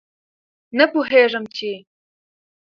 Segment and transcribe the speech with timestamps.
[0.77, 1.71] نه پوهېږم چې